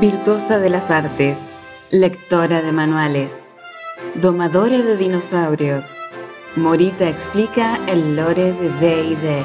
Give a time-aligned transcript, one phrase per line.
[0.00, 1.40] Virtuosa de las artes,
[1.90, 3.38] lectora de manuales,
[4.16, 5.86] domadora de dinosaurios,
[6.54, 9.42] Morita explica el lore de D&D.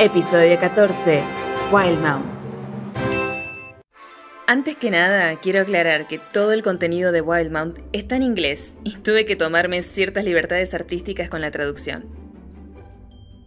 [0.00, 1.22] Episodio 14.
[1.70, 2.26] Wildmount.
[4.48, 8.96] Antes que nada, quiero aclarar que todo el contenido de Wildmount está en inglés y
[8.96, 12.25] tuve que tomarme ciertas libertades artísticas con la traducción.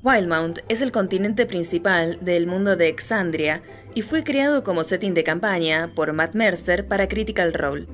[0.04, 3.62] Wildmount es el continente principal del mundo de Exandria
[3.94, 7.88] y fue creado como setting de campaña por Matt Mercer para Critical Role.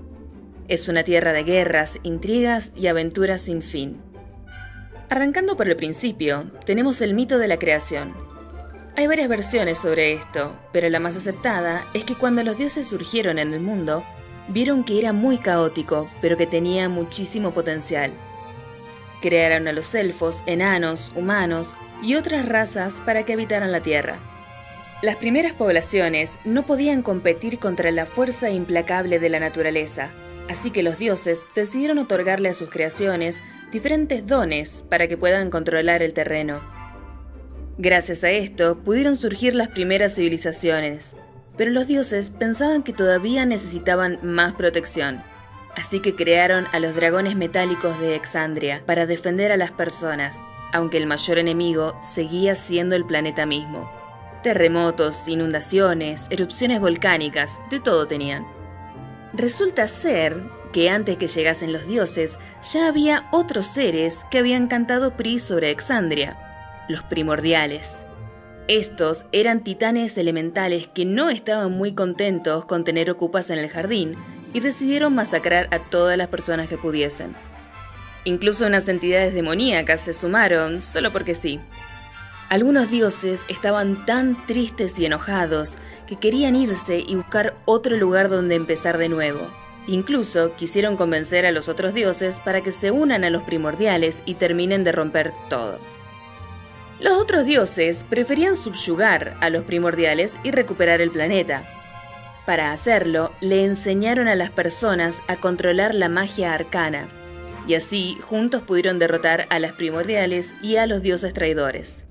[0.68, 3.98] Es una tierra de guerras, intrigas y aventuras sin fin.
[5.10, 8.14] Arrancando por el principio, tenemos el mito de la creación,
[8.98, 13.40] hay varias versiones sobre esto, pero la más aceptada es que cuando los dioses surgieron
[13.40, 14.06] en el mundo,
[14.48, 18.14] vieron que era muy caótico, pero que tenía muchísimo potencial.
[19.26, 24.20] Crearon a los elfos, enanos, humanos y otras razas para que habitaran la Tierra.
[25.02, 30.12] Las primeras poblaciones no podían competir contra la fuerza implacable de la naturaleza,
[30.48, 36.04] así que los dioses decidieron otorgarle a sus creaciones diferentes dones para que puedan controlar
[36.04, 36.62] el terreno.
[37.80, 41.16] Gracias a esto pudieron surgir las primeras civilizaciones,
[41.58, 45.24] pero los dioses pensaban que todavía necesitaban más protección,
[45.76, 50.40] así que crearon a los dragones metálicos de Exandria para defender a las personas,
[50.72, 53.90] aunque el mayor enemigo seguía siendo el planeta mismo.
[54.44, 58.46] Terremotos, inundaciones, erupciones volcánicas, de todo tenían.
[59.34, 65.16] Resulta ser que antes que llegasen los dioses ya había otros seres que habían cantado
[65.16, 66.38] PRI sobre Exandria,
[66.90, 68.06] los primordiales.
[68.68, 74.18] Estos eran titanes elementales que no estaban muy contentos con tener ocupas en el jardín
[74.56, 77.36] y decidieron masacrar a todas las personas que pudiesen.
[78.24, 81.60] Incluso unas entidades demoníacas se sumaron solo porque sí.
[82.48, 88.56] Algunos dioses estaban tan tristes y enojados que querían irse y buscar otro lugar donde
[88.56, 89.46] empezar de nuevo.
[89.88, 94.36] Incluso quisieron convencer a los otros dioses para que se unan a los primordiales y
[94.36, 95.80] terminen de romper todo.
[97.02, 101.66] Los otros dioses preferían subyugar a los primordiales y recuperar el planeta.
[102.46, 107.08] Para hacerlo, le enseñaron a las personas a controlar la magia arcana,
[107.68, 112.06] y así juntos pudieron derrotar a las primordiales y a los dioses traidores.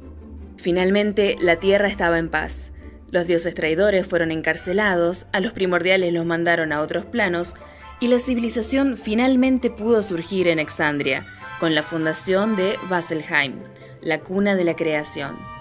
[0.56, 2.72] Finalmente, la Tierra estaba en paz.
[3.10, 7.54] Los dioses traidores fueron encarcelados, a los primordiales los mandaron a otros planos,
[8.00, 11.24] y la civilización finalmente pudo surgir en Exandria,
[11.60, 13.60] con la fundación de Vasselheim,
[14.00, 15.53] la cuna de la creación.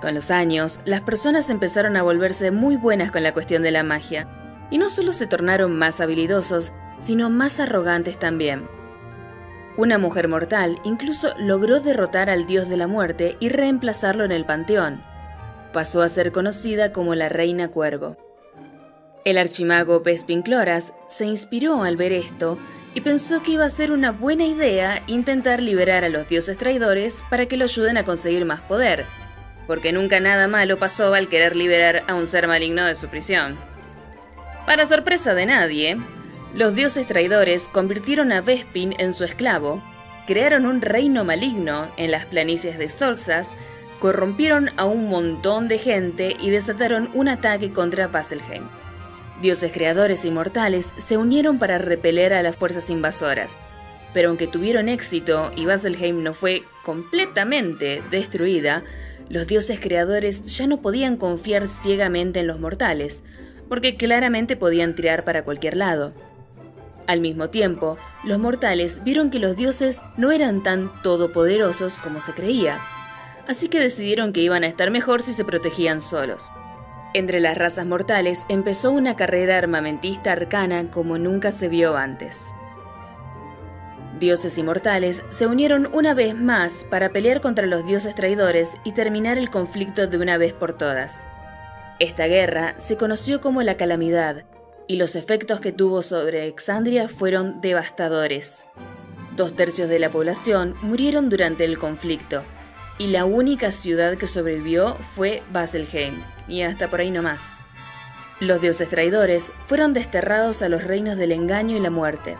[0.00, 3.82] Con los años, las personas empezaron a volverse muy buenas con la cuestión de la
[3.82, 4.26] magia,
[4.70, 8.68] y no solo se tornaron más habilidosos, sino más arrogantes también.
[9.76, 14.44] Una mujer mortal incluso logró derrotar al dios de la muerte y reemplazarlo en el
[14.44, 15.02] panteón.
[15.72, 18.16] Pasó a ser conocida como la Reina Cuervo.
[19.24, 22.58] El archimago Pespincloras se inspiró al ver esto
[22.94, 27.22] y pensó que iba a ser una buena idea intentar liberar a los dioses traidores
[27.28, 29.04] para que lo ayuden a conseguir más poder,
[29.70, 33.56] porque nunca nada malo pasó al querer liberar a un ser maligno de su prisión.
[34.66, 35.96] Para sorpresa de nadie,
[36.56, 39.80] los dioses traidores convirtieron a Vespin en su esclavo,
[40.26, 43.46] crearon un reino maligno en las planicies de Sorxas,
[44.00, 48.64] corrompieron a un montón de gente y desataron un ataque contra Vasselheim.
[49.40, 53.54] Dioses creadores y mortales se unieron para repeler a las fuerzas invasoras.
[54.12, 58.82] Pero aunque tuvieron éxito y Vasselheim no fue completamente destruida,
[59.30, 63.22] los dioses creadores ya no podían confiar ciegamente en los mortales,
[63.68, 66.12] porque claramente podían tirar para cualquier lado.
[67.06, 72.32] Al mismo tiempo, los mortales vieron que los dioses no eran tan todopoderosos como se
[72.32, 72.78] creía,
[73.46, 76.50] así que decidieron que iban a estar mejor si se protegían solos.
[77.14, 82.44] Entre las razas mortales empezó una carrera armamentista arcana como nunca se vio antes.
[84.20, 89.38] Dioses inmortales se unieron una vez más para pelear contra los dioses traidores y terminar
[89.38, 91.24] el conflicto de una vez por todas.
[92.00, 94.44] Esta guerra se conoció como la Calamidad,
[94.86, 98.66] y los efectos que tuvo sobre Exandria fueron devastadores.
[99.36, 102.42] Dos tercios de la población murieron durante el conflicto,
[102.98, 107.40] y la única ciudad que sobrevivió fue Baselheim, y hasta por ahí no más.
[108.38, 112.36] Los dioses traidores fueron desterrados a los reinos del engaño y la muerte.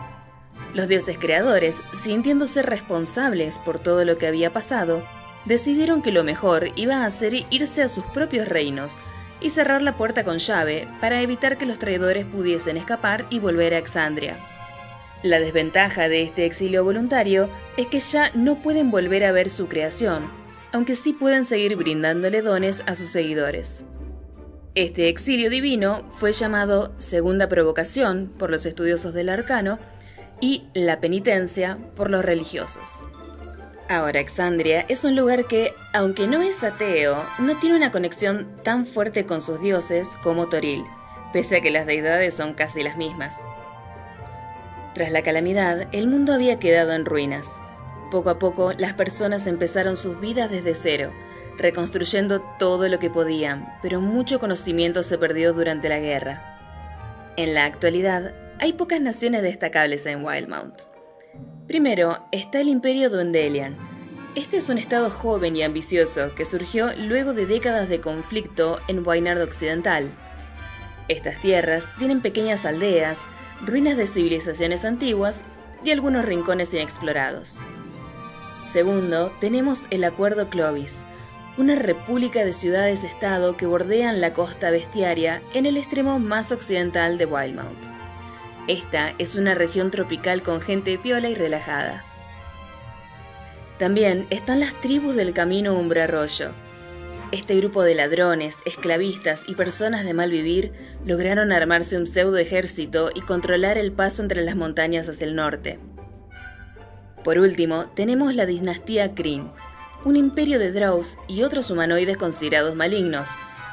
[0.73, 5.03] Los dioses creadores, sintiéndose responsables por todo lo que había pasado,
[5.45, 8.97] decidieron que lo mejor iba a ser irse a sus propios reinos
[9.41, 13.73] y cerrar la puerta con llave para evitar que los traidores pudiesen escapar y volver
[13.73, 14.37] a Exandria.
[15.23, 19.67] La desventaja de este exilio voluntario es que ya no pueden volver a ver su
[19.67, 20.31] creación,
[20.71, 23.83] aunque sí pueden seguir brindándole dones a sus seguidores.
[24.73, 29.79] Este exilio divino fue llamado Segunda Provocación por los estudiosos del arcano
[30.41, 33.01] y la penitencia por los religiosos.
[33.87, 38.85] Ahora, Exandria es un lugar que, aunque no es ateo, no tiene una conexión tan
[38.85, 40.83] fuerte con sus dioses como Toril,
[41.31, 43.35] pese a que las deidades son casi las mismas.
[44.93, 47.47] Tras la calamidad, el mundo había quedado en ruinas.
[48.09, 51.11] Poco a poco, las personas empezaron sus vidas desde cero,
[51.57, 56.57] reconstruyendo todo lo que podían, pero mucho conocimiento se perdió durante la guerra.
[57.37, 60.81] En la actualidad, hay pocas naciones destacables en Wildmount.
[61.65, 63.75] Primero está el Imperio Duendelian.
[64.35, 69.05] Este es un estado joven y ambicioso que surgió luego de décadas de conflicto en
[69.05, 70.11] Wainard Occidental.
[71.07, 73.19] Estas tierras tienen pequeñas aldeas,
[73.65, 75.43] ruinas de civilizaciones antiguas
[75.83, 77.57] y algunos rincones inexplorados.
[78.71, 80.99] Segundo, tenemos el Acuerdo Clovis,
[81.57, 87.25] una república de ciudades-estado que bordean la costa bestiaria en el extremo más occidental de
[87.25, 87.90] Wildmount.
[88.71, 92.05] Esta es una región tropical con gente piola y relajada.
[93.77, 96.51] También están las tribus del camino Umbre Arroyo.
[97.33, 100.71] Este grupo de ladrones, esclavistas y personas de mal vivir
[101.05, 105.77] lograron armarse un pseudo ejército y controlar el paso entre las montañas hacia el norte.
[107.25, 109.51] Por último, tenemos la dinastía Kryn,
[110.05, 113.27] un imperio de Drows y otros humanoides considerados malignos,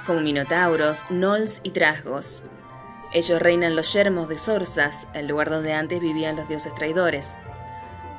[0.08, 2.42] como minotauros, gnolls y trasgos.
[3.12, 7.38] Ellos reinan los yermos de Sorsas, el lugar donde antes vivían los dioses traidores.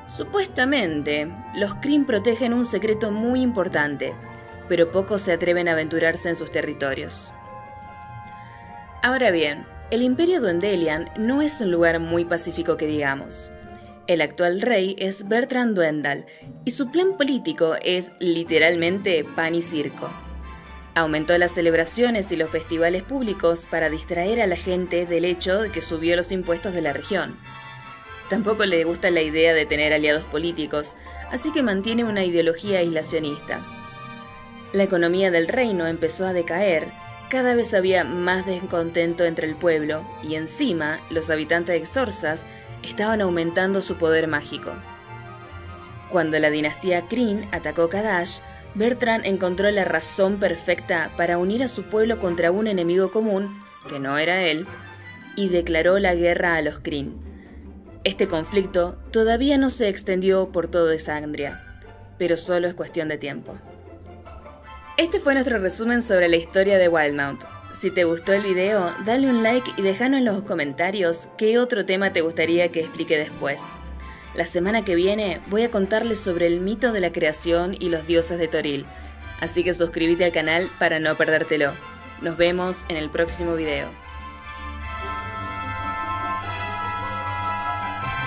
[0.08, 4.16] Supuestamente, los Kryn protegen un secreto muy importante,
[4.68, 7.32] pero pocos se atreven a aventurarse en sus territorios.
[9.04, 13.52] Ahora bien, el imperio Duendelian no es un lugar muy pacífico que digamos.
[14.08, 16.26] El actual rey es Bertrand Duendal
[16.66, 20.10] y su plan político es literalmente pan y circo.
[21.00, 25.70] Aumentó las celebraciones y los festivales públicos para distraer a la gente del hecho de
[25.70, 27.38] que subió los impuestos de la región.
[28.30, 30.98] Tampoco le gusta la idea de tener aliados políticos,
[31.32, 33.62] así que mantiene una ideología aislacionista.
[34.74, 36.90] La economía del reino empezó a decaer,
[37.30, 42.46] cada vez había más descontento entre el pueblo y encima los habitantes de Xorsas
[42.84, 44.74] estaban aumentando su poder mágico.
[46.10, 48.40] Cuando la dinastía Kryn atacó Kadash,
[48.76, 54.00] Bertrand encontró la razón perfecta para unir a su pueblo contra un enemigo común, que
[54.00, 54.68] no era él,
[55.36, 57.16] y declaró la guerra a los Kryn.
[58.04, 61.62] Este conflicto todavía no se extendió por todo Exandria,
[62.18, 63.58] pero solo es cuestión de tiempo.
[64.98, 67.42] Este fue nuestro resumen sobre la historia de Wildmount.
[67.74, 71.86] Si te gustó el video, dale un like y déjanos en los comentarios qué otro
[71.86, 73.60] tema te gustaría que explique después.
[74.40, 78.08] La semana que viene voy a contarles sobre el mito de la creación y los
[78.08, 78.86] dioses de Toril,
[79.42, 81.74] así que suscríbete al canal para no perdértelo.
[82.22, 83.90] Nos vemos en el próximo video.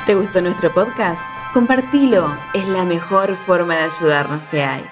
[0.05, 1.23] ¿Te gustó nuestro podcast?
[1.55, 4.85] Compartilo, es la mejor forma de ayudarnos que hay.